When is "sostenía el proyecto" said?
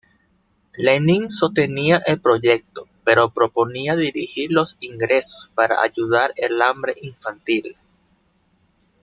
1.29-2.87